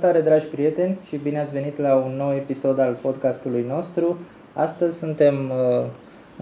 [0.00, 4.18] Salutare dragi prieteni și bine ați venit la un nou episod al podcastului nostru.
[4.52, 5.86] Astăzi suntem uh,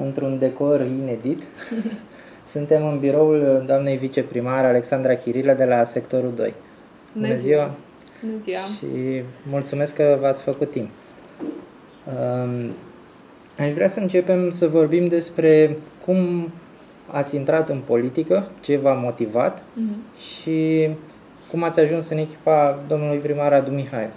[0.04, 1.42] într-un decor inedit.
[2.52, 6.54] suntem în biroul doamnei viceprimar Alexandra Chirilă de la sectorul 2.
[7.12, 7.70] Bună, Bună ziua!
[8.20, 8.58] Bună ziua!
[8.78, 10.88] Și mulțumesc că v-ați făcut timp.
[12.06, 12.70] Um,
[13.58, 16.48] aș vrea să începem să vorbim despre cum
[17.10, 20.18] ați intrat în politică, ce v-a motivat uh-huh.
[20.18, 20.88] și
[21.54, 24.10] cum ați ajuns în echipa domnului primar Adu Mihai?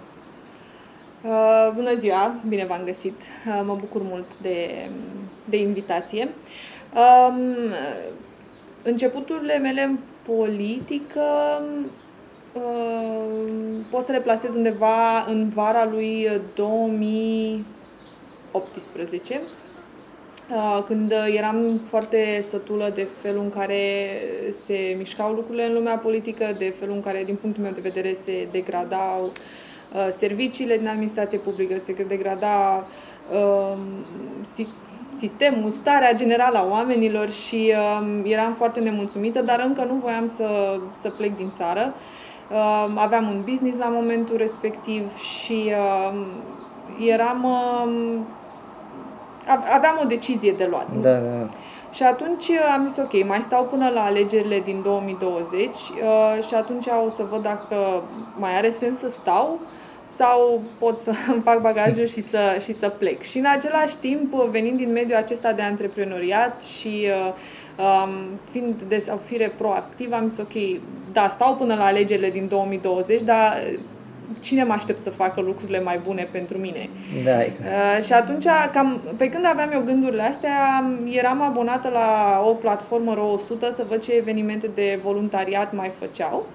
[1.23, 3.21] Uh, bună ziua, bine v-am găsit.
[3.47, 4.89] Uh, mă bucur mult de,
[5.45, 6.29] de invitație.
[6.93, 7.33] Uh,
[8.83, 11.21] începuturile mele în politică
[12.53, 13.31] uh,
[13.91, 19.41] pot să le plasez undeva în vara lui 2018 Uh,
[20.87, 24.11] când eram foarte sătulă de felul în care
[24.65, 28.13] se mișcau lucrurile în lumea politică, de felul în care, din punctul meu de vedere,
[28.23, 29.31] se degradau
[29.93, 32.87] uh, serviciile din administrație publică, se degrada
[33.33, 33.79] um,
[35.09, 40.79] sistemul, starea generală a oamenilor și um, eram foarte nemulțumită, dar încă nu voiam să,
[40.91, 41.93] să plec din țară.
[42.51, 45.71] Um, aveam un business la momentul respectiv și
[46.99, 47.45] eram
[49.73, 50.87] aveam o decizie de luat.
[51.01, 51.49] Da, da.
[51.91, 56.85] Și atunci am zis, ok, mai stau până la alegerile din 2020 uh, și atunci
[57.05, 58.03] o să văd dacă
[58.35, 59.59] mai are sens să stau
[60.15, 63.21] sau pot să îmi fac bagajul și să, și să plec.
[63.21, 67.33] Și în același timp, venind din mediul acesta de antreprenoriat și uh,
[67.85, 68.09] um,
[68.51, 70.81] fiind de sau fire proactiv, am zis, ok,
[71.11, 73.63] da, stau până la alegerile din 2020, dar
[74.39, 76.89] cine mă aștept să facă lucrurile mai bune pentru mine.
[77.23, 77.71] Da, exact.
[77.71, 83.13] Uh, și atunci, cam, pe când aveam eu gândurile astea, eram abonată la o platformă
[83.15, 86.45] RO100 să văd ce evenimente de voluntariat mai făceau.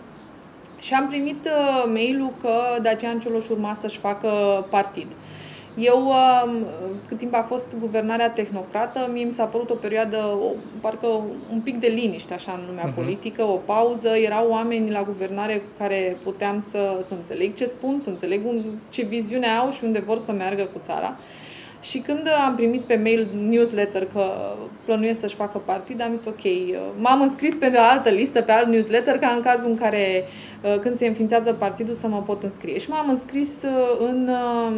[0.79, 4.29] Și am primit uh, mail-ul că Dacian Cioloș urma să-și facă
[4.71, 5.07] partid.
[5.77, 6.67] Uh, eu, um,
[7.09, 11.07] cât timp a fost guvernarea tehnocrată, mie mi s-a părut o perioadă, o, parcă
[11.53, 12.95] un pic de liniște așa în lumea uh-huh.
[12.95, 17.99] politică, o pauză, erau oameni la guvernare cu care puteam să, să înțeleg ce spun,
[17.99, 21.17] să înțeleg un, ce viziune au și unde vor să meargă cu țara.
[21.83, 24.31] Și când am primit pe mail newsletter că
[24.85, 26.43] plănuiesc să-și facă partid, am zis ok,
[26.99, 30.25] m-am înscris pe o altă listă, pe alt newsletter, ca în cazul în care
[30.63, 32.79] uh, când se înființează partidul să mă pot înscrie.
[32.79, 34.77] Și m-am înscris uh, în um,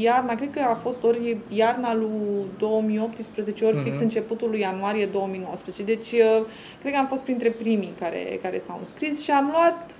[0.00, 4.02] iarna, cred că a fost ori iarna lui 2018, ori fix uh-huh.
[4.02, 5.82] începutul lui ianuarie 2019.
[5.82, 6.44] Deci uh,
[6.80, 9.96] cred că am fost printre primii care, care s-au înscris și am luat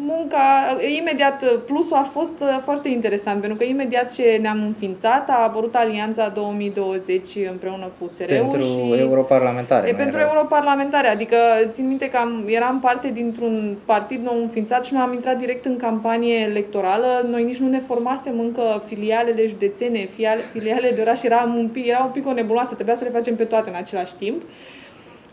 [0.00, 5.42] munca, imediat, plusul a fost uh, foarte interesant, pentru că imediat ce ne-am înființat, a
[5.42, 8.98] apărut Alianța 2020 împreună cu SRU pentru și...
[8.98, 9.88] europarlamentare.
[9.88, 10.28] E pentru era.
[10.28, 11.36] europarlamentare, adică
[11.70, 15.64] țin minte că am, eram parte dintr-un partid nou înființat și noi am intrat direct
[15.64, 17.26] în campanie electorală.
[17.30, 20.08] Noi nici nu ne formasem încă filialele județene,
[20.52, 23.36] filiale de oraș, era un pic, era un pic o nebuloasă, trebuia să le facem
[23.36, 24.42] pe toate în același timp.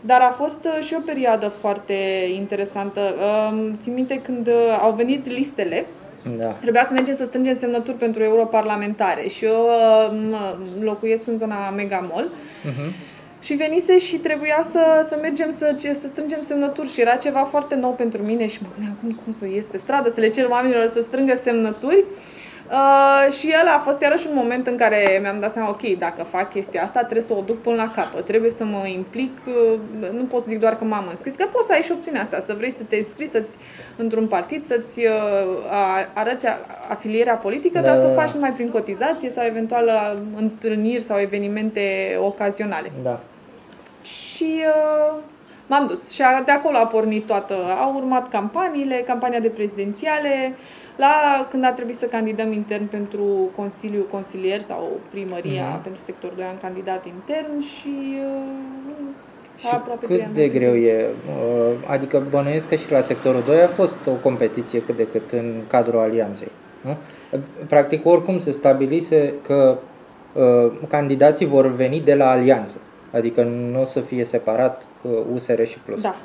[0.06, 1.94] Dar a fost uh, și o perioadă foarte
[2.34, 3.00] interesantă.
[3.78, 5.86] Țin minte când uh, au venit listele,
[6.38, 6.46] da.
[6.46, 9.68] Trebuia să mergem să strângem semnături pentru europarlamentare și eu
[10.10, 12.28] uh, locuiesc în zona Megamol.
[12.28, 13.14] Uh-huh.
[13.40, 17.74] Și venise și trebuia să, să mergem să, să strângem semnături și era ceva foarte
[17.74, 20.46] nou pentru mine și mă gândeam cum, cum să ies pe stradă, să le cer
[20.48, 21.96] oamenilor să strângă semnături.
[21.96, 25.98] Uh, Uh, și el a fost iarăși un moment în care mi-am dat seama, ok,
[25.98, 29.30] dacă fac chestia asta, trebuie să o duc până la capăt, trebuie să mă implic,
[29.46, 29.78] uh,
[30.12, 32.40] nu pot să zic doar că m-am înscris, că poți să ai și opțiunea asta,
[32.40, 33.56] să vrei să te înscrii să-ți,
[33.96, 35.12] într-un partid, să-ți uh,
[36.12, 36.46] arăți
[36.88, 37.86] afilierea politică, da.
[37.86, 38.34] dar să o da, da, faci da.
[38.34, 42.92] numai prin cotizație sau eventual uh, întâlniri sau evenimente ocazionale.
[43.02, 43.20] Da.
[44.02, 45.18] Și uh,
[45.66, 50.84] m-am dus și de acolo a pornit toată, au urmat campaniile, campania de prezidențiale, uh,
[50.96, 53.24] la când a trebuit să candidăm intern pentru
[53.56, 55.82] Consiliu Consilier sau primăria mm-hmm.
[55.82, 58.76] pentru sectorul 2 am candidat intern și uh,
[59.58, 61.06] și aproape cât de greu e?
[61.28, 65.32] Uh, adică bănuiesc că și la sectorul 2 a fost o competiție cât de cât
[65.32, 66.48] în cadrul alianței.
[66.80, 66.96] Nu?
[67.68, 69.78] Practic oricum se stabilise că
[70.32, 72.80] uh, candidații vor veni de la alianță.
[73.12, 76.00] Adică nu o să fie separat uh, USR și Plus.
[76.00, 76.16] Da.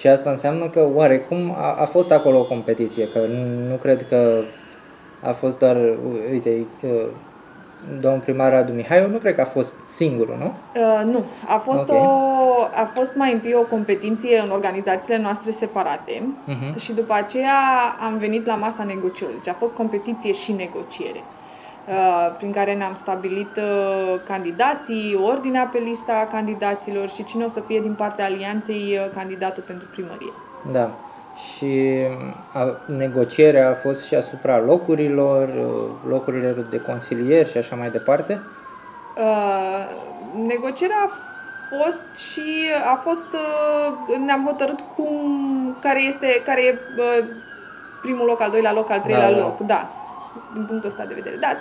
[0.00, 4.06] Și asta înseamnă că oarecum a, a fost acolo o competiție, că nu, nu cred
[4.08, 4.42] că
[5.22, 5.76] a fost doar,
[6.32, 6.66] uite,
[8.00, 10.52] domnul primar Radu Mihai, nu cred că a fost singurul, nu?
[10.80, 11.98] Uh, nu, a fost, okay.
[11.98, 12.08] o,
[12.74, 16.74] a fost mai întâi o competiție în organizațiile noastre separate uh-huh.
[16.76, 17.58] și după aceea
[18.06, 19.40] am venit la masa negocierilor.
[19.42, 21.20] Deci a fost competiție și negociere.
[21.90, 27.60] Uh, prin care ne-am stabilit uh, candidații, ordinea pe lista candidaților și cine o să
[27.60, 30.32] fie din partea alianței uh, candidatul pentru primărie.
[30.72, 30.90] Da.
[31.36, 32.02] și
[32.52, 35.48] a, negocierea a fost și asupra locurilor,
[36.08, 38.40] locurilor de consilier și așa mai departe?
[39.16, 39.84] Uh,
[40.46, 41.10] negocierea a
[41.76, 47.24] fost și a fost, uh, ne-am hotărât cum, care este, care e uh,
[48.02, 49.42] primul loc, al doilea loc, al treilea da, da.
[49.42, 49.90] loc, da,
[50.52, 51.36] din punctul ăsta de vedere.
[51.36, 51.56] Da,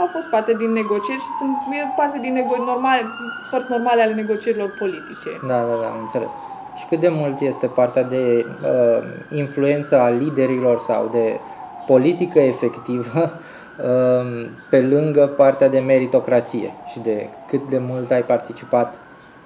[0.00, 1.56] au fost parte din negocieri și sunt
[1.96, 3.02] parte din nego- normale,
[3.50, 5.30] părți normale ale negocierilor politice.
[5.46, 6.30] Da, da, da, am înțeles.
[6.74, 11.40] Și cât de mult este partea de uh, influență a liderilor sau de
[11.86, 13.32] politică efectivă
[13.84, 18.94] uh, pe lângă partea de meritocrație și de cât de mult ai participat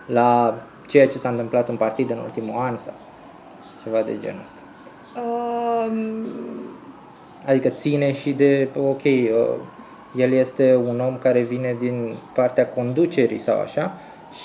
[0.07, 0.55] la
[0.87, 2.95] ceea ce s-a întâmplat în partid în ultimul an sau
[3.83, 4.61] ceva de genul ăsta.
[5.21, 6.27] Um...
[7.47, 9.31] Adică ține și de, ok, uh,
[10.17, 13.93] el este un om care vine din partea conducerii sau așa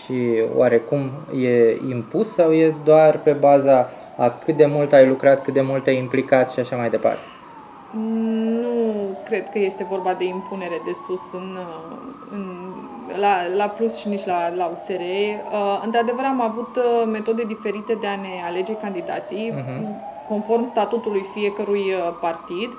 [0.03, 5.44] și oarecum e impus sau e doar pe baza a cât de mult ai lucrat,
[5.44, 7.19] cât de mult ai implicat și așa mai departe?
[8.62, 11.57] Nu cred că este vorba de impunere de sus în,
[12.31, 12.45] în,
[13.19, 15.01] la, la Plus și nici la, la USR.
[15.01, 20.27] Uh, într-adevăr, am avut uh, metode diferite de a ne alege candidații, uh-huh.
[20.27, 22.69] conform statutului fiecărui uh, partid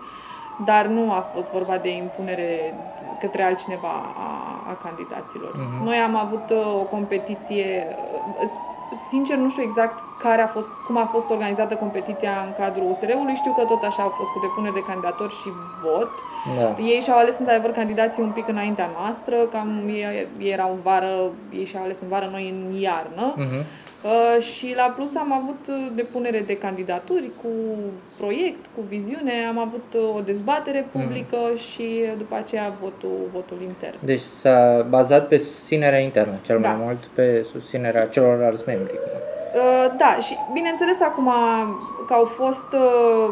[0.65, 2.75] dar nu a fost vorba de impunere
[3.21, 3.95] către altcineva
[4.27, 4.29] a,
[4.71, 5.53] a candidaților.
[5.53, 5.85] Uh-huh.
[5.85, 7.87] Noi am avut uh, o competiție,
[8.43, 8.51] uh,
[9.11, 13.35] sincer nu știu exact care a fost, cum a fost organizată competiția în cadrul USR-ului,
[13.35, 15.49] știu că tot așa a fost cu depunere de candidatori și
[15.83, 16.11] vot.
[16.57, 16.83] Da.
[16.83, 21.13] Ei și-au ales într-adevăr candidații un pic înaintea noastră, cam ei, ei erau în vară,
[21.53, 23.35] ei și-au ales în vară, noi în iarnă.
[23.35, 23.65] Uh-huh.
[24.05, 27.49] Uh, și la plus am avut uh, depunere de candidaturi cu
[28.17, 31.01] proiect, cu viziune, am avut uh, o dezbatere mm.
[31.01, 31.57] publică mm.
[31.57, 33.95] și după aceea votul, votul intern.
[33.99, 36.69] Deci s-a bazat pe susținerea internă, cel da.
[36.69, 38.93] mai mult pe susținerea celorlalți membri.
[38.93, 41.33] Uh, da, și bineînțeles acum
[42.07, 43.31] că au fost uh,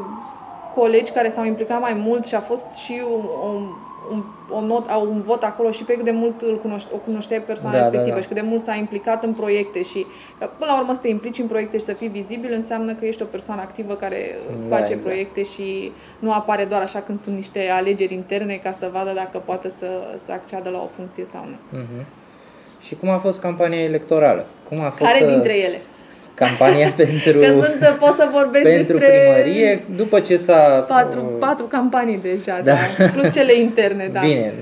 [0.75, 3.67] colegi care s-au implicat mai mult și a fost și un, un,
[4.51, 7.77] o not, un vot acolo și pe cât de mult îl cunoște, o cunoște persoana
[7.77, 8.21] da, respectivă da, da.
[8.21, 10.07] și cât de mult s-a implicat în proiecte și
[10.39, 13.23] până la urmă să te implici în proiecte și să fii vizibil înseamnă că ești
[13.23, 14.39] o persoană activă care
[14.69, 15.03] da, face exact.
[15.03, 19.43] proiecte și nu apare doar așa când sunt niște alegeri interne ca să vadă dacă
[19.45, 19.87] poate să,
[20.25, 21.79] să acceadă la o funcție sau nu.
[21.79, 22.05] Uh-huh.
[22.81, 24.47] Și cum a fost campania electorală?
[24.69, 25.31] Cum a fost Care să...
[25.31, 25.81] dintre ele?
[26.35, 30.85] Campania pentru, Că sunt, pot să vorbesc pentru despre primărie, după ce s-a...
[30.89, 32.75] Patru, uh, patru campanii deja, da.
[32.99, 33.05] da.
[33.05, 34.21] plus cele interne, da.
[34.21, 34.53] Bine,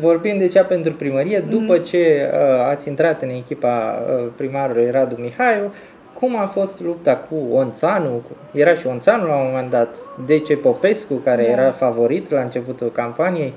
[0.00, 1.84] vorbim de cea pentru primărie, după mm-hmm.
[1.84, 5.72] ce uh, ați intrat în echipa uh, primarului Radu Mihaiu,
[6.12, 8.22] cum a fost lupta cu Onțanu?
[8.52, 11.50] Era și Onțanu la un moment dat, Dece Popescu, care da.
[11.50, 13.52] era favorit la începutul campaniei.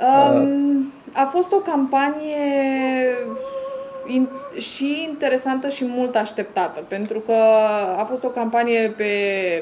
[0.00, 2.36] Um, uh, a fost o campanie
[4.06, 4.28] in,
[4.58, 7.34] și interesantă și mult așteptată, pentru că
[7.98, 9.12] a fost o campanie pe,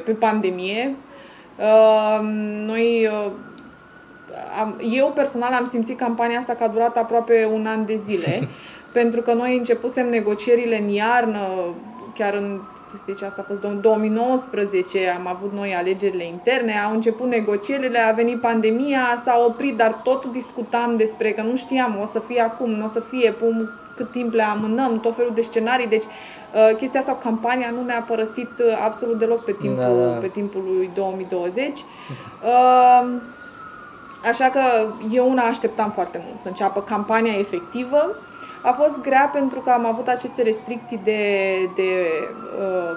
[0.05, 0.95] pe pandemie.
[1.59, 2.21] Uh,
[2.67, 3.31] noi, uh,
[4.61, 8.49] am, eu personal am simțit campania asta că a durat aproape un an de zile,
[8.93, 11.41] pentru că noi începusem negocierile în iarnă,
[12.15, 12.61] chiar în
[13.07, 18.41] deci asta a fost 2019, am avut noi alegerile interne, au început negocierile, a venit
[18.41, 22.85] pandemia, s-a oprit, dar tot discutam despre că nu știam, o să fie acum, nu
[22.85, 23.71] o să fie, pum,
[24.01, 28.05] cât timp le amânăm, tot felul de scenarii, deci uh, chestia asta, campania nu ne-a
[28.07, 30.19] părăsit uh, absolut deloc pe timpul, da, da.
[30.19, 31.79] pe timpul lui 2020.
[31.79, 33.09] Uh,
[34.29, 34.61] așa că
[35.11, 38.17] eu una așteptam foarte mult să înceapă campania efectivă.
[38.63, 41.23] A fost grea pentru că am avut aceste restricții de,
[41.75, 41.91] de
[42.61, 42.97] uh,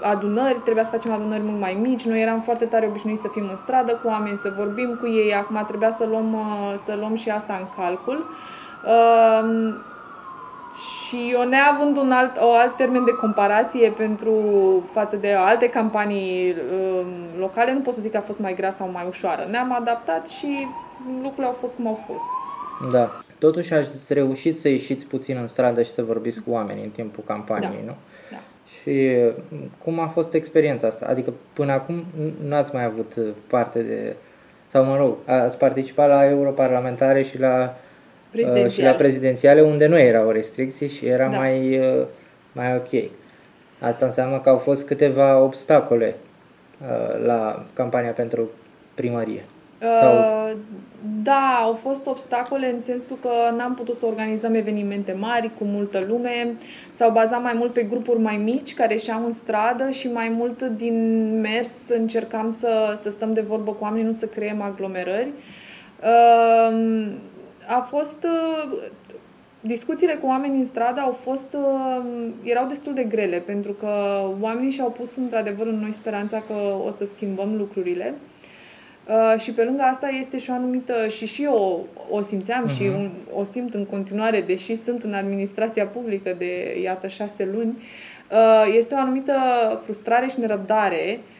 [0.00, 3.48] adunări, trebuia să facem adunări mult mai mici, noi eram foarte tare obișnuiți să fim
[3.50, 6.36] în stradă cu oameni, să vorbim cu ei, acum trebuia să luăm,
[6.84, 8.26] să luăm și asta în calcul.
[8.84, 9.74] Uh,
[11.14, 14.34] și eu neavând un alt, o alt termen de comparație pentru
[14.92, 17.06] față de alte campanii um,
[17.38, 19.46] locale, nu pot să zic că a fost mai grea sau mai ușoară.
[19.50, 20.66] Ne-am adaptat și
[21.14, 22.24] lucrurile au fost cum au fost.
[22.92, 23.10] Da.
[23.38, 27.24] Totuși ați reușit să ieșiți puțin în stradă și să vorbiți cu oamenii în timpul
[27.26, 27.90] campaniei, da.
[27.90, 27.96] nu?
[28.30, 28.36] Da.
[28.80, 29.16] Și
[29.84, 31.06] cum a fost experiența asta?
[31.08, 32.04] Adică până acum
[32.44, 33.12] nu ați mai avut
[33.46, 34.16] parte de...
[34.68, 37.74] Sau mă rog, ați participat la europarlamentare și la
[38.42, 41.36] Uh, și la prezidențiale unde nu erau restricții și era da.
[41.36, 42.04] mai, uh,
[42.52, 43.10] mai ok.
[43.80, 46.14] Asta înseamnă că au fost câteva obstacole
[46.80, 48.50] uh, la campania pentru
[48.94, 49.44] primărie.
[50.00, 50.14] Sau...
[51.22, 56.04] Da, au fost obstacole în sensul că n-am putut să organizăm evenimente mari cu multă
[56.08, 56.54] lume,
[56.94, 60.62] s-au bazat mai mult pe grupuri mai mici care și-au în stradă și mai mult
[60.62, 65.28] din mers încercam să, să stăm de vorbă cu oamenii, nu să creăm aglomerări.
[66.02, 67.06] Uh,
[67.68, 68.72] a fost uh,
[69.60, 72.04] discuțiile cu oamenii în stradă au fost, uh,
[72.42, 76.54] erau destul de grele, pentru că oamenii și-au pus într-adevăr în noi speranța că
[76.86, 78.14] o să schimbăm lucrurile.
[79.08, 82.76] Uh, și pe lângă asta este și o anumită, și și eu o simțeam uh-huh.
[82.76, 82.98] și mhm.
[82.98, 87.82] un, o simt în continuare, deși sunt în administrația publică de, iată, șase luni,
[88.30, 89.34] uh, este o anumită
[89.84, 91.33] frustrare și nerăbdare uh,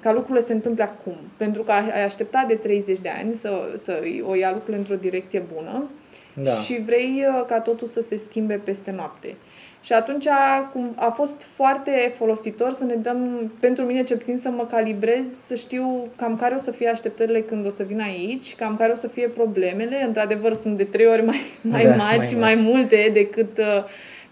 [0.00, 1.16] ca lucrurile se întâmple acum.
[1.36, 5.42] Pentru că ai așteptat de 30 de ani să, să o ia lucrurile într-o direcție
[5.54, 5.90] bună
[6.34, 6.50] da.
[6.50, 9.34] și vrei uh, ca totul să se schimbe peste noapte.
[9.82, 14.48] Și atunci a, a fost foarte folositor să ne dăm, pentru mine ce puțin să
[14.48, 18.54] mă calibrez, să știu cam care o să fie așteptările când o să vin aici,
[18.54, 20.04] cam care o să fie problemele.
[20.06, 23.84] Într-adevăr, sunt de trei ori mai, mai da, mari mai și mai multe decât uh,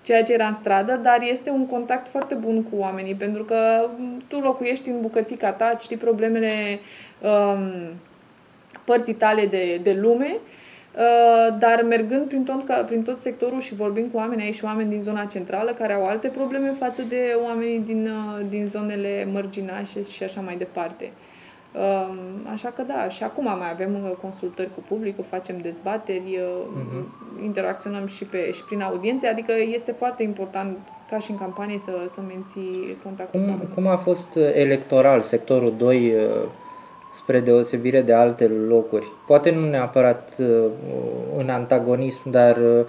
[0.09, 3.88] ceea ce era în stradă, dar este un contact foarte bun cu oamenii, pentru că
[4.29, 6.79] tu locuiești în bucățica ta, știi problemele
[7.21, 7.71] um,
[8.85, 10.37] părții tale de, de lume
[10.99, 14.91] Uh, dar mergând prin tot, prin tot sectorul și vorbind cu oameni aici și oameni
[14.91, 20.03] din zona centrală care au alte probleme față de oamenii din, uh, din zonele mărginașe
[20.03, 21.11] și așa mai departe.
[21.73, 22.19] Um,
[22.53, 27.43] așa că da, și acum mai avem uh, consultări cu publicul, facem dezbateri, uh-huh.
[27.43, 30.79] interacționăm și, pe, și prin audiențe, adică este foarte important
[31.11, 35.75] ca și în campanie să, să menții contactul cum, cu Cum a fost electoral sectorul
[35.77, 36.15] 2
[37.15, 39.13] spre deosebire de alte locuri.
[39.27, 40.65] Poate nu neapărat uh,
[41.37, 42.85] în antagonism, dar uh,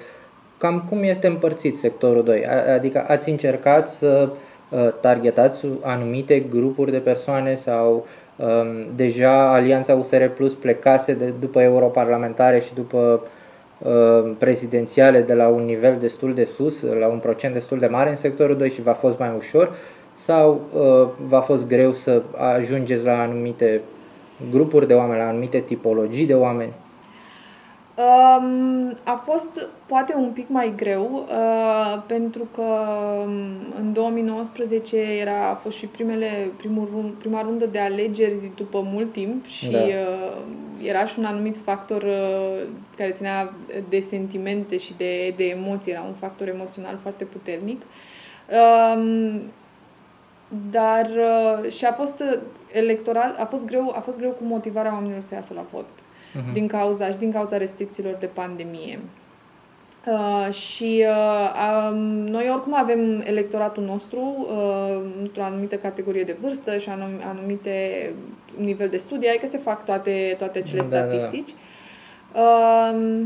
[0.57, 2.45] cam cum este împărțit sectorul 2?
[2.75, 4.29] Adică ați încercat să
[4.69, 8.03] uh, targetați anumite grupuri de persoane sau um,
[8.95, 13.21] deja Alianța USR Plus plecase de, după europarlamentare și după
[14.37, 18.15] prezidențiale de la un nivel destul de sus, la un procent destul de mare în
[18.15, 19.71] sectorul 2 și v-a fost mai ușor
[20.15, 20.61] sau
[21.25, 22.21] v-a fost greu să
[22.55, 23.81] ajungeți la anumite
[24.51, 26.73] grupuri de oameni, la anumite tipologii de oameni?
[27.99, 33.31] Um, a fost poate un pic mai greu uh, pentru că um,
[33.79, 39.45] în 2019 era, a fost și primele, primul, prima rundă de alegeri după mult timp
[39.45, 39.79] și da.
[39.79, 40.37] uh,
[40.83, 43.53] era și un anumit factor uh, care ținea
[43.89, 47.81] de sentimente și de, de emoții, era un factor emoțional foarte puternic.
[48.51, 49.35] Uh,
[50.71, 52.39] dar uh, și a fost uh,
[52.71, 55.85] electoral, a fost greu, a fost greu cu motivarea oamenilor să iasă la vot.
[56.35, 56.53] Uh-huh.
[56.53, 58.99] Din cauza și din cauza restricțiilor de pandemie.
[60.05, 66.77] Uh, și uh, um, noi oricum avem electoratul nostru uh, într-o anumită categorie de vârstă
[66.77, 68.09] și anum, anumite
[68.57, 71.53] nivel de studii, adică se fac toate, toate cele da, statistici.
[72.33, 72.91] Da, da.
[72.95, 73.25] Uh,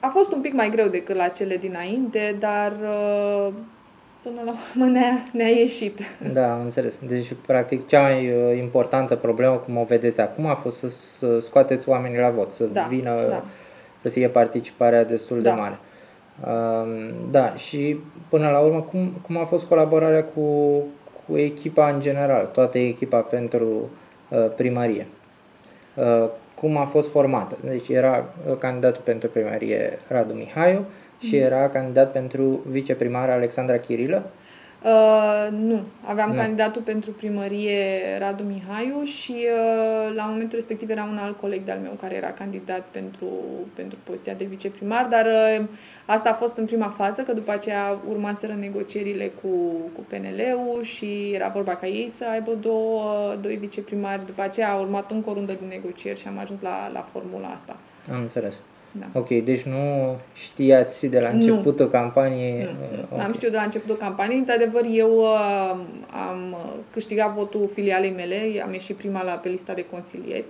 [0.00, 3.52] a fost un pic mai greu decât la cele dinainte, dar uh,
[4.22, 5.98] până la urmă ne-a, ne-a ieșit.
[6.32, 6.98] Da, am înțeles.
[7.06, 11.40] Deci, practic, cea mai uh, importantă problemă, cum o vedeți acum, a fost să, să
[11.40, 13.44] scoateți oamenii la vot, să da, vină, da.
[14.02, 15.50] să fie participarea destul da.
[15.50, 15.78] de mare.
[16.44, 17.96] Uh, da, și
[18.28, 20.76] până la urmă, cum, cum a fost colaborarea cu,
[21.26, 23.90] cu echipa în general, toată echipa pentru
[24.28, 25.06] uh, primărie?
[25.94, 27.56] Uh, cum a fost formată?
[27.64, 30.84] Deci era uh, candidatul pentru primărie Radu Mihaiu,
[31.18, 34.30] și era candidat pentru viceprimar Alexandra Chirilă?
[34.82, 36.36] Uh, nu, aveam nu.
[36.36, 41.78] candidatul pentru primărie Radu Mihaiu și uh, la momentul respectiv era un alt coleg de-al
[41.78, 43.28] meu care era candidat pentru,
[43.74, 45.64] pentru poziția de viceprimar, dar uh,
[46.06, 49.48] asta a fost în prima fază, că după aceea urmaseră negocierile cu,
[49.94, 54.26] cu PNL-ul și era vorba ca ei să aibă două, doi viceprimari.
[54.26, 57.48] După aceea a urmat încă o rundă de negocieri și am ajuns la, la formula
[57.48, 57.76] asta.
[58.12, 58.54] Am înțeles.
[58.98, 59.18] Da.
[59.18, 61.90] Ok, deci nu știați de la începutul nu.
[61.90, 62.62] campaniei?
[62.62, 63.06] Nu, nu.
[63.12, 63.24] Okay.
[63.24, 64.38] Am știut de la începutul campaniei.
[64.38, 65.76] Într-adevăr, eu uh,
[66.28, 66.56] am
[66.92, 70.44] câștigat votul filialei mele, am ieșit prima la, pe lista de consilieri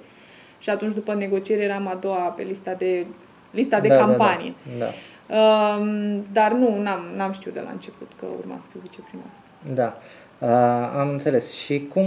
[0.59, 3.07] și atunci după negocieri eram a doua pe lista de,
[3.51, 4.55] lista de da, campanie.
[4.79, 4.85] Da, da.
[4.85, 5.37] Da.
[5.37, 5.87] Uh,
[6.33, 9.27] dar nu, n-am, n-am știut de la început că urma să fiu viceprimar.
[9.75, 9.97] Da.
[10.39, 11.53] Uh, am înțeles.
[11.53, 12.07] Și cum,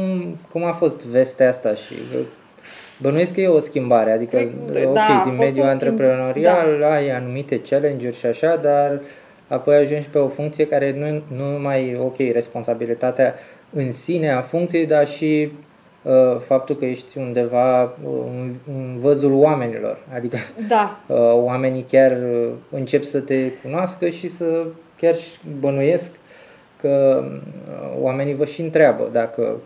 [0.52, 1.94] cum a fost vestea asta și
[3.01, 4.38] Bănuiesc că e o schimbare, adică,
[4.72, 6.91] Cred, ok, da, din mediul antreprenorial da.
[6.91, 9.00] ai anumite challenge-uri și așa, dar
[9.48, 13.36] apoi ajungi pe o funcție care nu, nu numai, ok, responsabilitatea
[13.74, 15.51] în sine a funcției, dar și
[16.01, 17.89] uh, faptul că ești undeva uh,
[18.39, 19.98] în, în văzul oamenilor.
[20.13, 21.00] Adică da.
[21.08, 24.63] uh, oamenii chiar uh, încep să te cunoască și să
[25.00, 25.15] chiar
[25.60, 26.15] bănuiesc
[26.81, 29.58] că uh, oamenii vă și întreabă dacă Uh,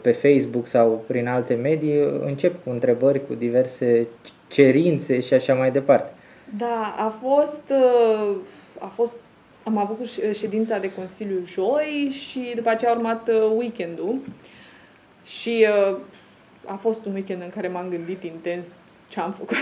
[0.00, 4.08] pe Facebook sau prin alte medii, încep cu întrebări, cu diverse
[4.48, 6.12] cerințe și așa mai departe.
[6.58, 8.36] Da, a fost, uh,
[8.78, 9.16] a fost
[9.64, 9.98] am avut
[10.32, 14.18] ședința de Consiliu joi și după aceea a urmat uh, weekendul
[15.24, 15.66] și
[16.64, 18.68] a fost un weekend în care m-am gândit intens
[19.08, 19.56] ce am făcut.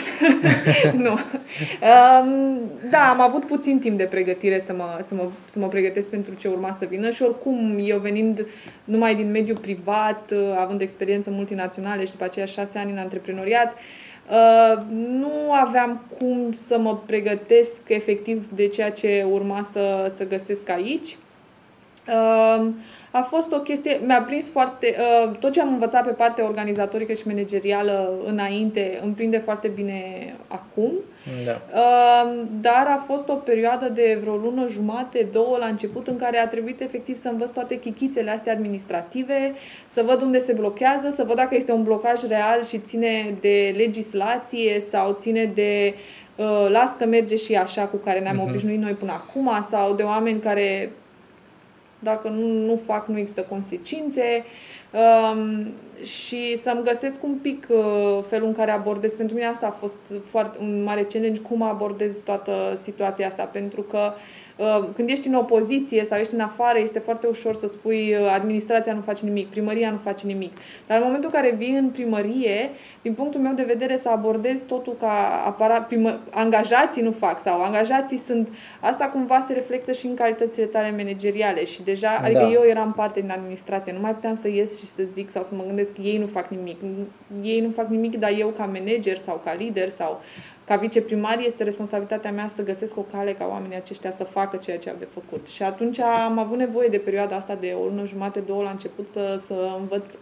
[1.07, 1.11] nu.
[1.11, 2.61] Um,
[2.91, 6.35] da, am avut puțin timp de pregătire să mă, să, mă, să mă pregătesc pentru
[6.35, 8.47] ce urma să vină și oricum eu venind
[8.85, 13.77] numai din mediul privat, uh, având experiență multinaționale și după aceea șase ani în antreprenoriat,
[14.31, 20.69] Uh, nu aveam cum să mă pregătesc efectiv de ceea ce urma să, să găsesc
[20.69, 21.17] aici.
[22.09, 22.67] Uh,
[23.17, 24.95] a fost o chestie, mi-a prins foarte,
[25.27, 30.03] uh, tot ce am învățat pe partea organizatorică și managerială înainte îmi prinde foarte bine
[30.49, 30.93] acum,
[31.45, 31.61] Da.
[31.75, 36.39] uh, dar a fost o perioadă de vreo lună jumate, două la început în care
[36.39, 39.53] a trebuit efectiv să învăț toate chichițele astea administrative,
[39.87, 43.75] să văd unde se blochează, să văd dacă este un blocaj real și ține de
[43.77, 45.95] legislație sau ține de
[46.37, 48.49] uh, las că merge și așa cu care ne-am Mhm.
[48.49, 50.91] obișnuit noi până acum sau de oameni care
[52.05, 54.45] dacă nu, nu fac, nu există consecințe
[54.93, 55.67] um,
[56.05, 59.15] și să-mi găsesc un pic uh, felul în care abordez.
[59.15, 63.83] Pentru mine asta a fost foarte un mare challenge, cum abordez toată situația asta, pentru
[63.83, 64.44] că uh,
[64.95, 68.93] când ești în opoziție sau ești în afară, este foarte ușor să spui uh, administrația
[68.93, 70.53] nu face nimic, primăria nu face nimic.
[70.87, 72.71] Dar în momentul în care vii în primărie,
[73.03, 77.63] din punctul meu de vedere, să abordezi totul ca aparat, primă, angajații nu fac sau
[77.63, 78.49] angajații sunt,
[78.81, 82.25] asta cumva se reflectă și în calitățile tale manageriale și deja, Da.
[82.25, 85.43] adică eu eram parte din administrație, nu mai puteam să ies și să zic sau
[85.43, 86.77] să mă gândesc ei nu fac nimic.
[87.43, 90.21] Ei nu fac nimic, dar eu ca manager sau ca lider sau
[90.67, 94.79] ca viceprimar este responsabilitatea mea să găsesc o cale ca oamenii aceștia să facă ceea
[94.79, 95.47] ce au de făcut.
[95.47, 99.09] Și atunci am avut nevoie de perioada asta de o lună jumate, două la început
[99.09, 100.15] să, să învăț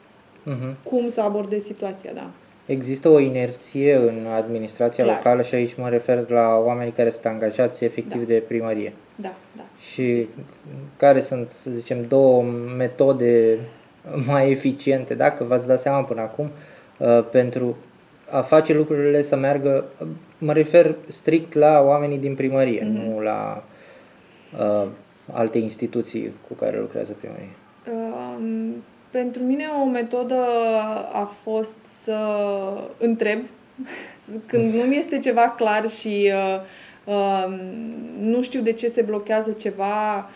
[0.45, 0.77] Mhm.
[0.83, 2.31] cum să abordez situația, da.
[2.67, 5.17] Există o inerție în administrația Clar.
[5.17, 8.27] locală și aici mă refer la oamenii care sunt angajați efectiv Da.
[8.27, 8.93] de primărie.
[9.17, 9.63] Da, da.
[9.93, 10.39] Și Există.
[10.97, 12.43] care sunt, să zicem, două
[12.77, 13.59] metode
[14.27, 16.51] mai eficiente, dacă v-ați dat seama până acum,
[16.99, 17.77] uh, pentru
[18.33, 19.85] a face lucrurile să meargă,
[20.39, 23.11] mă refer strict la oamenii din primărie, Mhm.
[23.11, 23.65] nu la
[24.59, 24.87] uh,
[25.33, 27.49] alte instituții cu care lucrează primărie.
[27.93, 28.75] Um,
[29.11, 30.37] pentru mine o metodă
[31.13, 32.19] a fost să
[32.99, 33.39] întreb
[34.47, 36.61] când nu mi este ceva clar și uh,
[37.15, 37.53] um,
[38.21, 40.29] nu știu de ce se blochează ceva,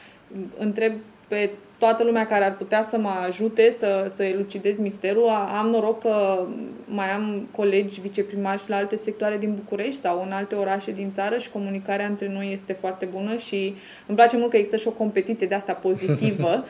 [0.59, 0.93] întreb
[1.29, 5.29] pe toată lumea care ar putea să mă ajute să, să elucidez misterul.
[5.29, 6.39] A- Am noroc că
[6.85, 11.11] mai am colegi viceprimari și la alte sectoare din București sau în alte orașe din
[11.11, 13.75] țară și comunicarea între noi este foarte bună și
[14.07, 16.65] îmi place mult că există și o competiție de asta pozitivă.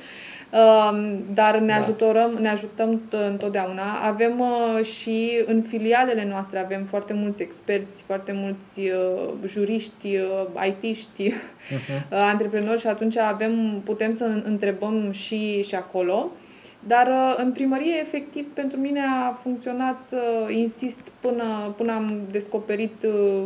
[0.53, 1.75] Um, dar ne Da.
[1.75, 3.83] ajutorăm, ne ajutăm t- întotdeauna.
[4.07, 10.67] Avem uh, și în filialele noastre avem foarte mulți experți, foarte mulți uh, juriști, uh,
[10.67, 11.23] IT-ști,
[11.71, 12.13] Mhm.
[12.13, 16.31] uh, antreprenori și atunci avem, putem să întrebăm și, și acolo.
[16.87, 20.19] Dar uh, în primărie, efectiv, pentru mine a funcționat să
[20.51, 23.43] insist până, până am descoperit uh,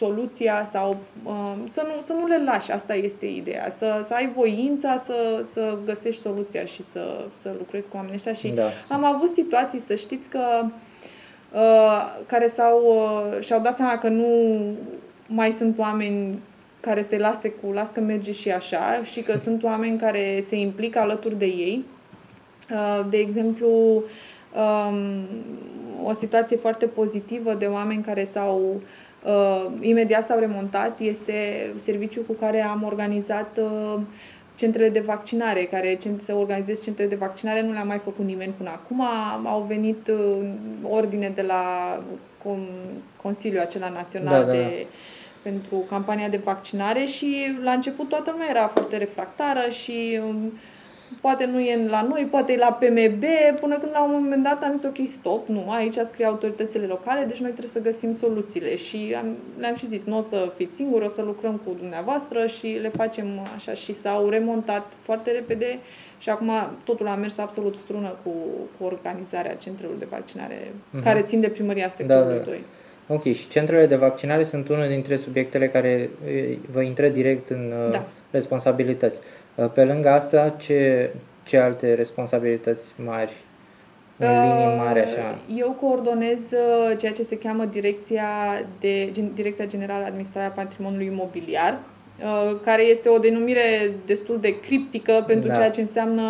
[0.00, 2.72] soluția sau uh, să, nu, să nu le lași.
[2.72, 3.70] Asta este ideea.
[3.78, 8.32] Să, să ai voința să, să găsești soluția și să, să lucrezi cu oamenii ăștia.
[8.32, 8.68] Și Da.
[8.88, 10.40] am avut situații, să știți că
[11.52, 14.26] uh, care s-au, uh, și-au dat seama că nu
[15.26, 16.38] mai sunt oameni
[16.80, 20.56] care se lase cu las că merge și așa și că sunt oameni care se
[20.56, 21.84] implică alături de ei.
[22.72, 23.68] Uh, De exemplu,
[24.88, 25.24] um,
[26.04, 28.80] o situație foarte pozitivă de oameni care s-au uh,
[29.80, 34.00] imediat s-au remontat este serviciul cu care am organizat uh,
[34.54, 38.54] centrele de vaccinare, care cent- să organizez centre de vaccinare nu le-a mai făcut nimeni
[38.56, 39.02] până acum.
[39.46, 40.46] Au venit uh,
[40.90, 41.64] ordine de la
[42.38, 44.86] com- Consiliul acela Național Da, da, de da.
[45.42, 50.52] pentru campania de vaccinare și la început toată lumea era foarte refractară și um,
[51.20, 53.24] poate nu e la noi, poate e la PMB,
[53.60, 57.24] până când la un moment dat am zis ok, stop, nu, aici scrie autoritățile locale,
[57.24, 59.26] deci noi trebuie să găsim soluțiile și am,
[59.58, 62.88] le-am și zis, nu o să fiți singuri, o să lucrăm cu dumneavoastră și le
[62.88, 65.78] facem așa și s-au remontat foarte repede
[66.18, 66.50] și acum
[66.84, 68.30] totul a mers absolut strună cu,
[68.78, 71.02] cu organizarea centrelor de vaccinare Mhm.
[71.02, 72.44] care țin de primăria sectorului Da, da.
[72.44, 72.60] 2.
[73.06, 77.72] Ok, și centrele de vaccinare sunt unul dintre subiectele care e, vă intră direct în
[77.84, 78.04] uh, Da.
[78.30, 79.16] responsabilități.
[79.18, 79.24] Uh,
[79.74, 81.10] Pe lângă asta, ce,
[81.44, 83.32] ce alte responsabilități mari,
[84.16, 85.38] în linii mari așa?
[85.48, 88.26] Uh, Eu coordonez uh, ceea ce se cheamă Direcția,
[88.80, 91.78] de, Gen- Direcția Generală Administrarea Patrimoniului Imobiliar,
[92.22, 95.54] uh, care este o denumire destul de criptică pentru Da.
[95.54, 96.22] ceea ce înseamnă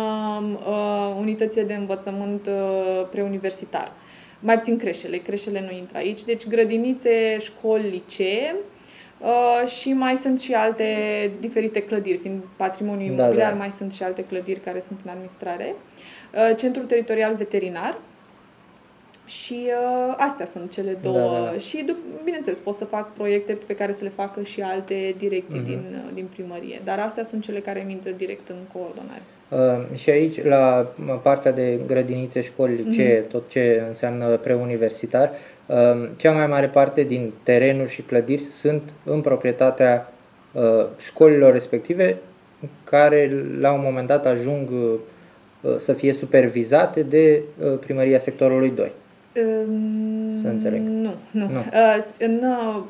[0.67, 3.91] uh, unitățile de învățământ uh, preuniversitar.
[4.39, 8.80] Mai puțin creșele, creșele nu intră aici, deci grădinițe, școli, licee, Uh,
[9.79, 10.85] și mai sunt și alte
[11.39, 13.57] diferite clădiri, fiind patrimoniu Da, imobiliar, da.
[13.57, 15.75] mai sunt și alte clădiri care sunt în administrare.
[16.33, 17.97] Uh, Centrul Teritorial Veterinar,
[19.25, 21.33] Și uh, astea sunt cele două.
[21.45, 21.57] Da, da.
[21.57, 25.59] Și, dup- bineînțeles, pot să fac proiecte pe care să le facă și alte direcții
[25.59, 25.67] Mhm.
[25.67, 26.81] din, uh, din primărie.
[26.83, 29.21] Dar astea sunt cele care mi intră direct în coordonare.
[29.49, 33.29] Uh, și aici, la partea de grădinițe, școli, licee, Mhm.
[33.29, 35.35] tot ce înseamnă preuniversitar, uh,
[36.17, 40.11] cea mai mare parte din terenuri și clădiri sunt în proprietatea
[40.51, 42.17] uh, școlilor respective,
[42.83, 48.91] care la un moment dat ajung uh, să fie supervizate de uh, primăria sectorului 2.
[49.33, 50.81] În- Să înțeleg.
[50.81, 51.47] Nu, nu.
[51.49, 51.59] Nu.
[51.59, 52.81] Uh, s- În, uh,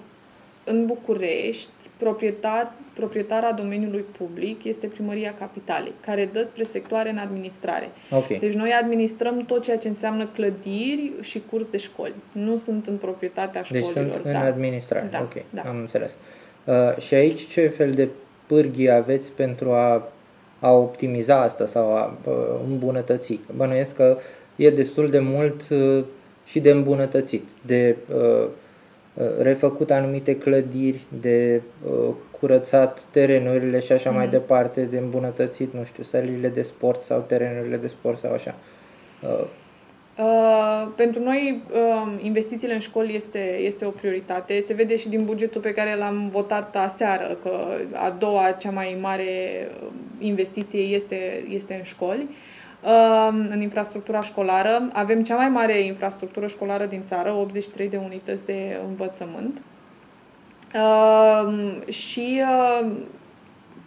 [0.63, 7.89] în București, proprietar, proprietara domeniului public este Primăria Capitalei, care dă spre sectoare în administrare.
[8.11, 8.27] Ok.
[8.39, 12.13] Deci noi administrăm tot ceea ce înseamnă clădiri și curs de școli.
[12.31, 14.11] Nu sunt în proprietatea Deci școlilor.
[14.11, 14.39] sunt în da.
[14.39, 15.07] administrare.
[15.11, 15.61] Da, ok, da.
[15.61, 16.15] am înțeles.
[16.63, 18.07] Uh, și aici ce fel de
[18.47, 20.09] pârghii aveți pentru a,
[20.59, 22.33] a optimiza asta sau a uh,
[22.69, 23.39] îmbunătăți?
[23.55, 24.17] Bănuiesc că
[24.55, 26.03] e destul de mult uh,
[26.45, 28.47] și de îmbunătățit, de uh,
[29.13, 34.31] uh, refăcut anumite clădiri, de uh, curățat terenurile și așa mai Mhm.
[34.31, 38.55] departe, de îmbunătățit, nu știu, sălile de sport sau terenurile de sport sau așa.
[39.23, 39.45] Uh,
[40.17, 44.59] Uh, pentru noi, uh, investițiile în școli este, este o prioritate.
[44.59, 47.51] Se vede și din bugetul pe care l-am votat aseară, că
[47.93, 49.87] a doua cea mai mare uh,
[50.19, 52.29] investiție este, este în școli,
[52.83, 54.89] uh, în infrastructura școlară.
[54.93, 59.61] Avem cea mai mare infrastructură școlară din țară, 83 de unități de învățământ.
[60.75, 62.87] Uh, și uh,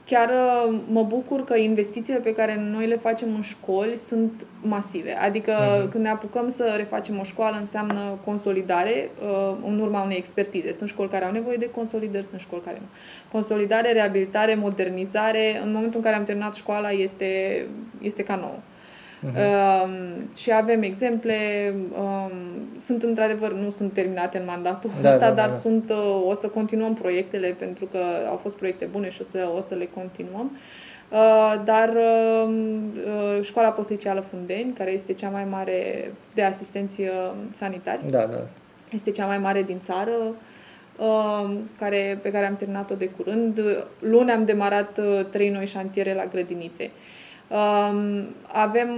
[0.07, 5.13] chiar uh, mă bucur că investițiile pe care noi le facem în școli sunt masive.
[5.13, 5.91] Adică Mhm.
[5.91, 10.73] când ne apucăm să refacem o școală înseamnă consolidare uh, în urma unei expertize.
[10.73, 12.87] Sunt școli care au nevoie de consolidări, sunt școli care nu.
[13.33, 15.61] Consolidare, reabilitare, modernizare.
[15.65, 17.63] În momentul în care am terminat școala este,
[18.03, 18.59] este ca nouă.
[19.25, 19.37] Mhm.
[19.37, 19.91] Um,
[20.37, 21.37] și avem exemple,
[21.99, 22.31] um,
[22.79, 25.55] sunt într-adevăr, nu sunt terminate în mandatul Da, ăsta, da, da, dar da.
[25.55, 29.49] sunt, uh, o să continuăm proiectele pentru că au fost proiecte bune și o să,
[29.57, 30.51] o să le continuăm.
[31.09, 37.09] Uh, dar um, uh, școala postliceală Fundeni, care este cea mai mare de asistenți uh,
[37.51, 38.41] sanitari, Da, da.
[38.93, 40.11] este cea mai mare din țară,
[40.99, 43.61] uh, care, pe care am terminat-o de curând.
[43.99, 46.83] Luni am demarat uh, trei noi șantiere la grădinițe.
[46.83, 46.91] Um,
[48.47, 48.89] Avem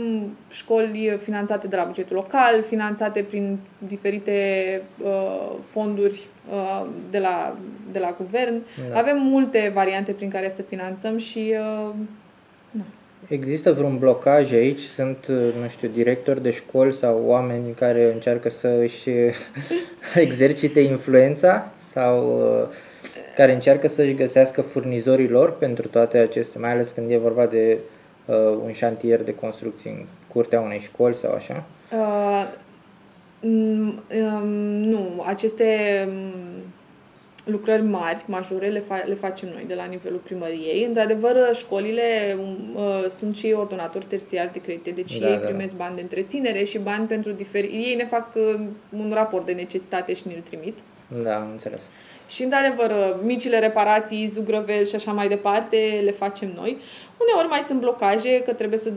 [0.51, 7.57] școli finanțate de la bugetul local, finanțate prin diferite uh, fonduri uh, de la,
[7.93, 8.63] de la guvern.
[8.91, 8.99] Da.
[8.99, 11.95] Avem multe variante prin care să finanțăm și uh,
[13.29, 14.81] Există vreun blocaj aici?
[14.81, 15.27] Sunt,
[15.61, 19.09] nu știu, directori de școli sau oameni care încearcă să își
[20.27, 22.69] exercite influența sau uh,
[23.37, 27.79] care încearcă să-și găsească furnizorii lor pentru toate acestea, mai ales când e vorba de
[28.27, 31.65] uh, un șantier de construcții în curtea unei școli sau așa?
[31.93, 32.47] Uh,
[33.41, 34.49] mm, um,
[34.89, 35.65] nu, aceste
[36.09, 36.63] um,
[37.45, 40.85] lucrări mari, majore, le, fa- le facem noi de la nivelul primăriei.
[40.85, 45.47] Într-adevăr, școlile um, uh, sunt și ordonatori terțiari de credite, deci Da, ei da, da.
[45.47, 47.67] primesc bani de întreținere și bani pentru diferi...
[47.67, 48.61] Ei ne fac uh,
[48.97, 50.79] un raport de necesitate și ne-l trimit.
[51.23, 51.83] Da, am înțeles.
[52.29, 56.79] Și, într-adevăr, micile reparații, zugrăveli și așa mai departe, le facem noi.
[57.21, 58.91] Uneori mai sunt blocaje, că trebuie să...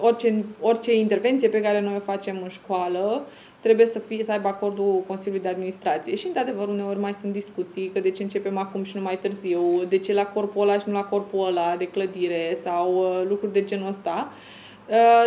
[0.00, 3.26] Orice, orice intervenție pe care noi o facem în școală
[3.60, 6.14] trebuie să, fie, să aibă acordul Consiliului de Administrație.
[6.14, 9.60] Și, într-adevăr, uneori mai sunt discuții, că de ce începem acum și nu mai târziu,
[9.88, 13.52] de ce la corpul ăla și nu la corpul ăla de clădire sau uh, lucruri
[13.52, 14.28] de genul ăsta.
[14.30, 14.49] Uh,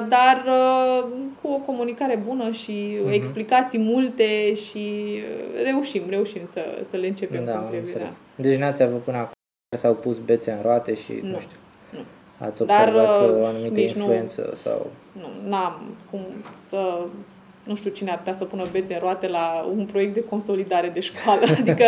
[0.10, 1.06] Dar uh,
[1.42, 3.12] cu o comunicare bună și Mhm.
[3.12, 7.90] explicații multe și uh, reușim, reușim să, să le începem Da, cum am trebuie.
[7.90, 8.10] înțeles.
[8.36, 8.44] Da.
[8.44, 9.32] Deci n-ați avut până acum
[9.70, 11.58] care s-au pus bețe în roate și, nu, Nu, știu,
[11.90, 12.00] nu.
[12.48, 14.88] ați Dar, observat uh, o anumită nici nu- influență sau...
[15.12, 16.20] Nu, n-am cum
[16.70, 17.00] să...
[17.64, 20.90] Nu știu cine ar putea să pună bețe în roate la un proiect de consolidare
[20.94, 21.42] de școală.
[21.60, 21.86] Adică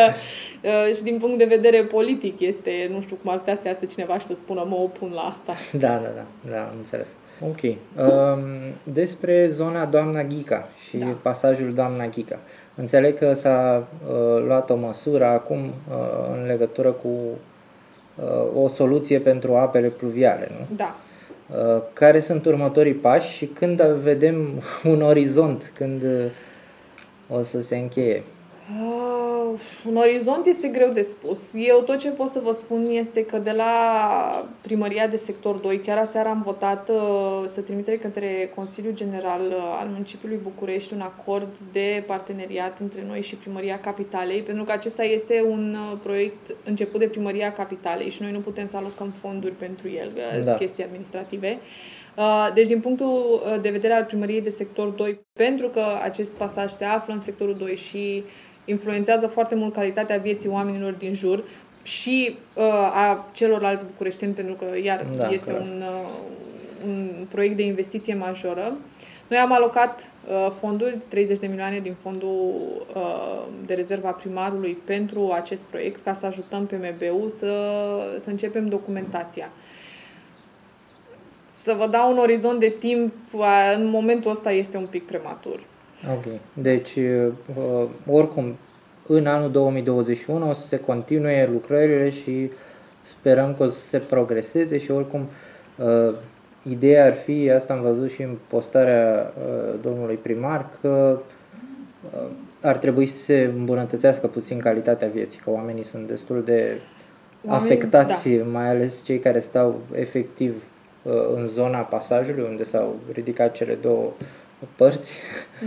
[0.62, 3.86] uh, și din punct de vedere politic este, nu știu cum ar putea să iasă
[3.86, 5.54] cineva și să spună mă opun la asta.
[5.72, 7.08] Da, da, da, da, am înțeles.
[7.40, 7.62] Ok.
[7.64, 8.40] Um,
[8.84, 11.06] despre zona Doamna Ghica și Da.
[11.22, 12.40] pasajul Doamna Ghica.
[12.76, 17.08] Înțeleg că s-a uh, luat o măsură acum uh, în legătură cu
[18.16, 20.76] uh, o soluție pentru apele pluviale, nu?
[20.76, 20.96] Da.
[21.50, 24.62] Uh, care sunt următorii pași și când vedem
[24.94, 26.26] un orizont, când uh,
[27.38, 28.24] o să se încheie?
[28.74, 31.54] Uh, un orizont este greu de spus.
[31.56, 35.80] Eu tot ce pot să vă spun este că de la primăria de sector 2,
[35.80, 41.02] chiar aseară am votat uh, să trimitere către Consiliul General uh, al Municipiului București un
[41.02, 46.56] acord de parteneriat între noi și primăria Capitalei, pentru că acesta este un uh, proiect
[46.64, 50.42] început de primăria Capitalei și noi nu putem să alocăm fonduri pentru el, uh, Da.
[50.42, 51.58] sunt chestii administrative.
[52.18, 56.32] Uh, deci, din punctul uh, de vedere al primăriei de sector 2, pentru că acest
[56.32, 58.24] pasaj se află în sectorul 2 și
[58.66, 61.44] influențează foarte mult calitatea vieții oamenilor din jur
[61.84, 66.10] și uh, a celorlalți bucureștini, pentru că iar da, este un, uh,
[66.86, 68.78] un proiect de investiție majoră.
[69.28, 72.54] Noi am alocat uh, fonduri, 30 de milioane din fondul
[72.96, 77.72] uh, de rezerva primarului pentru acest proiect, ca să ajutăm pe MBU să,
[78.20, 79.50] să începem documentația.
[81.54, 83.14] Să vă dau un orizont de timp,
[83.76, 85.60] în momentul ăsta este un pic prematur.
[86.14, 86.40] Ok.
[86.54, 88.56] Deci, uh, oricum,
[89.08, 92.52] în anul 2021 o să se continue lucrările și
[93.02, 95.28] sperăm că o să se progreseze și oricum
[95.78, 96.14] uh,
[96.70, 101.20] ideea ar fi, asta am văzut și în postarea uh, domnului primar, că
[102.14, 102.28] uh,
[102.62, 106.80] ar trebui să se îmbunătățească puțin calitatea vieții, că oamenii sunt destul de
[107.48, 108.44] Oameni, afectați, da.
[108.44, 110.64] mai ales cei care stau efectiv
[111.04, 114.12] uh, în zona pasajului unde s-au ridicat cele două
[114.76, 115.18] părți.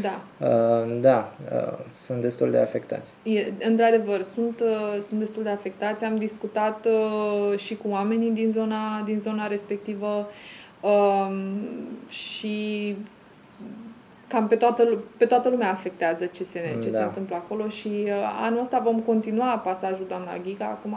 [0.01, 0.21] Da.
[0.39, 3.11] Uh, da, uh, sunt destul de afectați.
[3.23, 6.05] E, într-adevăr, sunt, uh, sunt destul de afectați.
[6.05, 10.29] Am discutat uh, și cu oamenii din zona, din zona respectivă
[10.81, 11.37] uh,
[12.09, 12.97] și
[14.29, 16.97] cam pe toată, pe toată lumea afectează ce se, ce da.
[16.97, 18.13] se întâmplă acolo și uh,
[18.45, 20.65] anul ăsta vom continua pasajul doamna Ghica.
[20.65, 20.97] Acum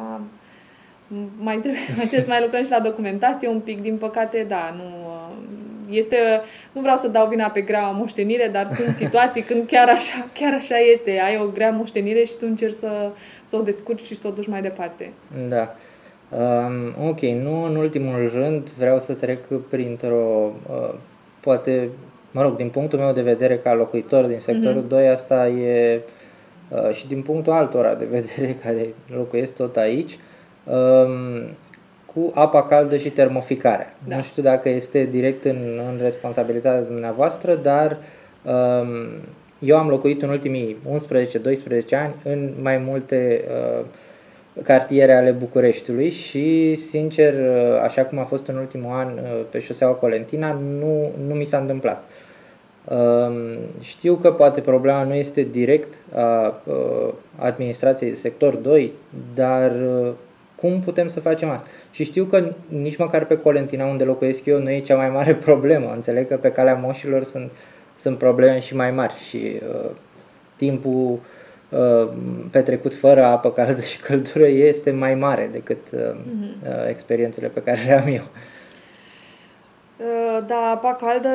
[1.38, 4.74] mai trebuie, mai trebuie să mai lucrăm și la documentație un pic, din păcate, da,
[4.78, 5.36] nu uh,
[5.92, 6.18] este,
[6.72, 10.54] nu vreau să dau vina pe grea moștenire, dar sunt situații când chiar așa, chiar
[10.54, 13.10] așa este, ai o grea moștenire și tu încerci să,
[13.44, 15.12] să o descurci și să o duci mai departe.
[15.50, 15.76] Da.
[16.38, 20.94] Um, ok, nu în ultimul rând vreau să trec printr-o, uh,
[21.40, 21.90] poate,
[22.32, 24.90] mă rog, din punctul meu de vedere ca locuitor din sectorul mm-hmm.
[24.90, 26.02] 2, asta e
[26.70, 30.20] uh, și din punctul altora de vedere care locuiesc tot aici,
[30.64, 31.42] um,
[32.14, 33.96] cu apa caldă și termoficarea.
[34.08, 34.16] Da.
[34.16, 37.98] Nu știu dacă este direct în, în responsabilitatea dumneavoastră, dar
[38.44, 38.88] um,
[39.60, 40.98] eu am locuit în ultimii 11-12
[41.92, 43.86] ani în mai multe uh,
[44.64, 49.60] cartiere ale Bucureștiului și, sincer, uh, așa cum a fost în ultimul an uh, pe
[49.60, 52.04] șoseaua Colentina, nu, nu mi s-a întâmplat.
[52.86, 53.34] Um,
[53.80, 58.92] știu că poate problema nu este direct a uh, administrației sector 2,
[59.36, 59.72] dar
[60.56, 61.68] cum putem să facem asta?
[61.92, 65.36] Și știu că nici măcar pe Colentina, unde locuiesc eu, nu e cea mai mare
[65.50, 65.92] problemă.
[65.94, 67.52] Înțeleg că pe calea moșilor sunt,
[68.00, 69.90] sunt probleme și mai mari și uh,
[70.56, 71.20] timpul
[71.70, 72.10] uh,
[72.52, 76.68] petrecut fără apă caldă și căldură este mai mare decât uh, uh-huh.
[76.68, 78.24] uh, experiențele pe care le am eu.
[79.98, 81.30] Uh, da, apa caldă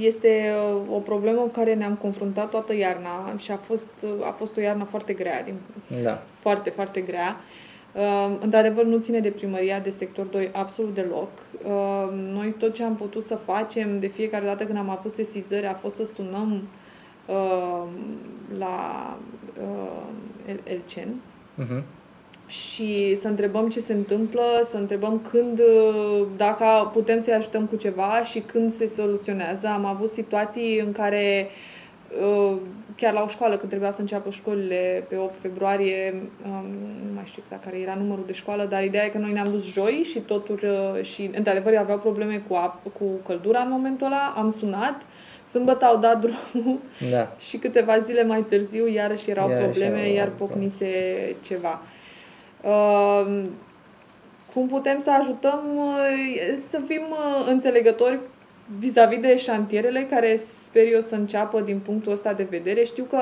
[0.00, 3.90] este uh, o problemă cu care ne-am confruntat toată iarna și a fost,
[4.22, 5.54] a fost o iarnă foarte grea, din,
[6.02, 6.22] da.
[6.40, 7.36] foarte, foarte grea.
[7.38, 7.53] Uh, Uh,
[8.40, 11.28] într-adevăr, nu ține de primăria de sector 2 absolut deloc.
[11.64, 15.66] Uh, noi tot ce am putut să facem de fiecare dată când am avut sesizări
[15.66, 16.62] a fost să sunăm
[17.26, 17.82] uh,
[18.58, 19.16] la
[20.64, 21.08] Elcen
[21.62, 21.82] uh-huh.
[22.46, 25.60] și să întrebăm ce se întâmplă, să întrebăm când,
[26.36, 29.66] dacă putem să-i ajutăm cu ceva și când se soluționează.
[29.66, 31.73] Am avut situații în care uh, Uh,
[32.96, 36.14] chiar la o școală, când trebuia să înceapă școlile pe 8 februarie,
[36.46, 36.66] um,
[37.06, 39.50] nu mai știu exact care era numărul de școală, dar ideea e că noi ne-am
[39.50, 44.06] dus joi și totul uh, și într-adevăr aveau probleme cu, ap- cu căldura în momentul
[44.06, 45.02] ăla, am sunat,
[45.46, 46.78] sâmbătă au dat drumul
[47.10, 47.32] da.
[47.48, 50.88] și câteva zile mai târziu iarăși erau iar probleme, iar pocnise
[51.42, 51.80] ceva.
[52.62, 53.42] Uh,
[54.54, 55.62] cum putem să ajutăm?
[56.68, 57.02] Să fim
[57.46, 58.18] înțelegători
[58.78, 62.84] vis-a-vis de șantierele care sper eu să înceapă din punctul ăsta de vedere.
[62.84, 63.20] Știu că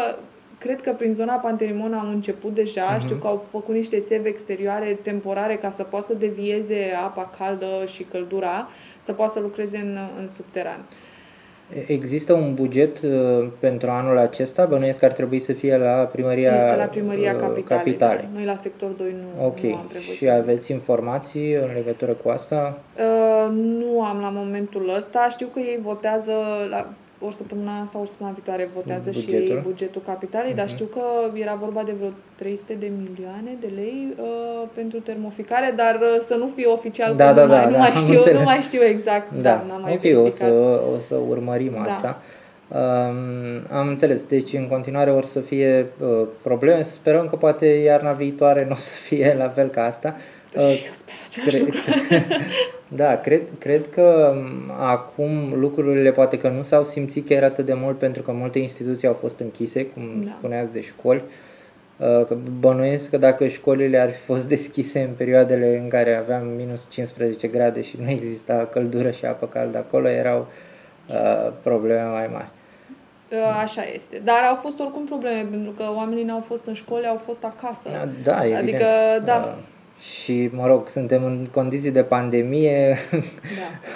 [0.59, 3.01] cred că prin zona Pantelimon au început deja, uh-huh.
[3.01, 7.67] știu că au făcut niște țevi exterioare temporare ca să poată să devieze apa caldă
[7.87, 8.69] și căldura,
[9.01, 10.81] să poată să lucreze în, în subteran.
[11.87, 14.65] Există un buget uh, pentru anul acesta?
[14.65, 17.81] Bănuiesc că ar trebui să fie la primăria Este la primăria uh, capitale.
[17.81, 18.29] capitale.
[18.35, 19.71] Noi la sector 2 nu, okay.
[19.71, 20.15] nu am prevăzut.
[20.15, 22.79] Și aveți informații în legătură cu asta?
[22.97, 25.29] Uh, nu am la momentul ăsta.
[25.31, 26.33] Știu că ei votează
[26.71, 26.87] la
[27.27, 29.57] ori săptămâna asta, ori săptămâna viitoare votează bugetul.
[29.57, 30.61] și bugetul capitalei, uh-huh.
[30.61, 30.75] dar mhm.
[30.75, 31.03] știu că
[31.35, 36.35] era vorba de vreo 300 de milioane de lei uh, pentru termoficare, dar uh, să
[36.35, 38.83] nu fie oficial, da, da, nu, mai, da, nu, da, mai știu, nu mai știu
[38.83, 39.41] exact, da.
[39.43, 41.91] dar n-am mai Ok, o să, o să urmărim da.
[41.91, 42.23] asta.
[42.69, 48.13] Um, am înțeles, deci în continuare or să fie uh, probleme, sperăm că poate iarna
[48.13, 50.15] viitoare nu o să fie la fel ca asta.
[50.17, 51.81] Uh, și eu sper același cred, lucru.
[52.97, 54.35] Da, cred, cred că
[54.79, 59.09] acum lucrurile poate că nu s-au simțit chiar atât de mult pentru că multe instituții
[59.09, 60.31] au fost închise, cum da.
[60.39, 61.23] spuneați, de școli.
[61.97, 66.47] Uh, că bănuiesc că dacă școlile ar fi fost deschise în perioadele în care aveam
[66.47, 70.47] minus 15 grade și nu exista căldură și apă caldă acolo, erau
[71.09, 72.49] uh, probleme mai mari.
[73.31, 74.21] Uh, așa este.
[74.25, 77.89] Dar au fost oricum probleme, pentru că oamenii n-au fost în școli, au fost acasă.
[78.23, 78.63] Da, evident.
[78.63, 78.87] Adică,
[79.25, 79.59] da.
[80.03, 82.97] Uh, și, mă rog, suntem în condiții de pandemie,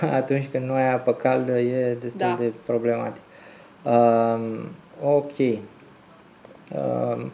[0.01, 0.11] da.
[0.17, 2.37] atunci când nu ai apă caldă e destul da.
[2.39, 3.23] de problematic.
[3.83, 4.41] Uh,
[5.03, 5.39] ok.
[5.39, 7.27] Uh,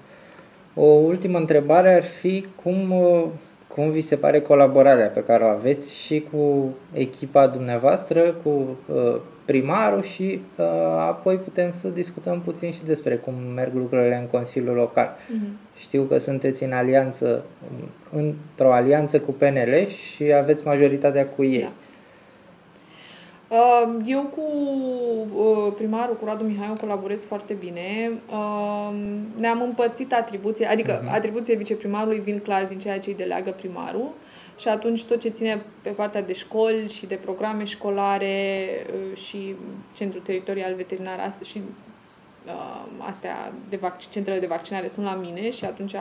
[0.75, 3.25] o ultimă întrebare ar fi cum, uh,
[3.67, 9.17] cum vi se pare colaborarea pe care o aveți și cu echipa dumneavoastră, cu uh,
[9.45, 10.67] primarul și uh,
[10.99, 15.09] apoi putem să discutăm puțin și despre cum merg lucrurile în Consiliul Local.
[15.09, 15.79] Uh-huh.
[15.79, 17.45] Știu că sunteți în alianță,
[18.13, 21.61] într-o alianță cu PNL și aveți majoritatea cu ei.
[21.61, 21.73] Da.
[23.53, 24.43] Uh, eu cu
[25.37, 28.11] uh, primarul, cu Radu Mihai, colaborez foarte bine.
[28.31, 28.95] Uh,
[29.39, 31.13] ne-am împărțit atribuții, adică uh-huh.
[31.13, 34.09] atribuțiile viceprimarului vin clar din ceea ce îi deleagă primarul
[34.63, 38.69] și atunci tot ce ține pe partea de școli și de programe școlare
[39.15, 39.55] și
[39.95, 41.61] centrul teritorial veterinar și
[42.99, 45.95] astea de vac- centrele de vaccinare sunt la mine și atunci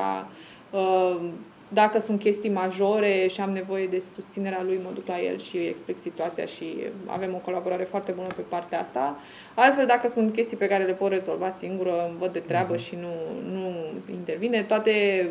[1.68, 5.58] dacă sunt chestii majore și am nevoie de susținerea lui, mă duc la el și
[5.58, 6.66] îi explic situația și
[7.06, 9.20] avem o colaborare foarte bună pe partea asta.
[9.54, 12.86] Altfel, dacă sunt chestii pe care le pot rezolva singură, îmi văd de treabă uh-huh.
[12.86, 13.74] și nu, nu
[14.12, 14.64] intervine.
[14.64, 15.28] Toate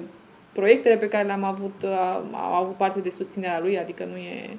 [0.52, 1.84] proiectele pe care le-am avut
[2.32, 4.56] au avut parte de susținerea lui, adică nu e...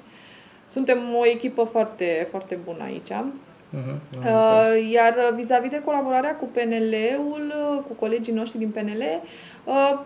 [0.68, 3.12] Suntem o echipă foarte, foarte bună aici.
[3.12, 7.52] Uh-huh, uh, iar vis-a-vis de colaborarea cu PNL-ul,
[7.86, 9.02] cu colegii noștri din PNL,
[9.64, 10.00] uh,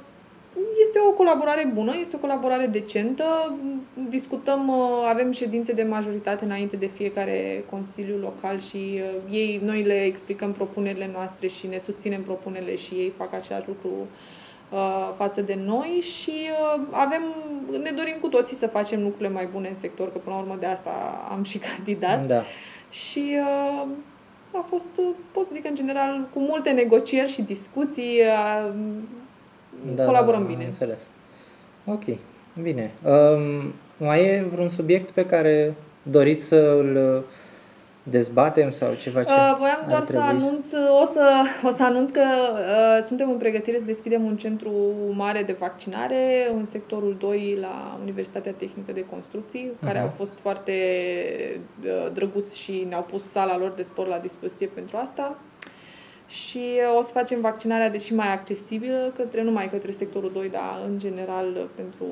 [0.80, 3.58] este o colaborare bună, este o colaborare decentă.
[4.08, 9.82] Discutăm, uh, avem ședințe de majoritate înainte de fiecare consiliu local și uh, ei, noi
[9.82, 14.06] le explicăm propunerile noastre și ne susținem propunerile și ei fac același lucru uh,
[15.16, 16.32] față de noi și
[16.90, 17.22] avem,
[17.82, 20.56] ne dorim cu toții să facem lucrurile mai bune în sector, că până la urmă
[20.60, 20.90] de asta
[21.30, 22.26] am și candidat.
[22.26, 22.42] Da.
[22.90, 23.38] Și
[24.50, 24.88] a fost,
[25.32, 28.20] pot să zic în general, cu multe negocieri și discuții
[29.94, 30.64] da, colaborăm da, bine.
[30.64, 30.98] înțeles.
[31.84, 32.04] Ok,
[32.62, 32.90] bine.
[33.04, 37.24] Um, mai e vreun subiect pe care doriți să îl
[38.10, 42.20] dezbatem sau ceva ce uh, Voiam doar să anunț, o să, o să anunț că
[42.20, 44.72] uh, suntem în pregătire să deschidem un centru
[45.12, 49.84] mare de vaccinare în sectorul 2 la Universitatea Tehnică de Construcții, uh-huh.
[49.84, 50.72] care au fost foarte
[51.84, 55.36] uh, drăguți și ne-au pus sala lor de sport la dispoziție pentru asta
[56.26, 56.64] și
[56.98, 61.68] o să facem vaccinarea deși mai accesibilă către, numai către sectorul 2, dar în general
[61.74, 62.06] pentru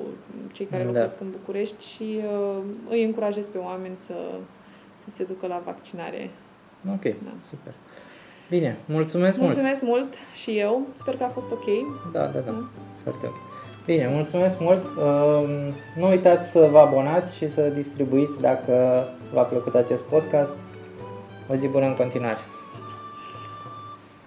[0.53, 0.89] cei care da.
[0.89, 4.15] locuiesc în București și uh, îi încurajez pe oameni să,
[5.05, 6.31] să se ducă la vaccinare.
[6.93, 7.33] Ok, da.
[7.49, 7.73] super.
[8.51, 10.01] Bine, mulțumesc, mulțumesc mult.
[10.01, 10.87] mult și eu.
[10.93, 11.67] Sper că a fost ok.
[12.13, 12.41] Da, da, da.
[12.41, 12.69] da.
[13.03, 13.37] Foarte ok.
[13.85, 14.85] Bine, mulțumesc mult.
[14.85, 20.53] Uh, nu uitați să vă abonați și să distribuiți dacă v-a plăcut acest podcast.
[21.51, 22.39] O zi bună în continuare.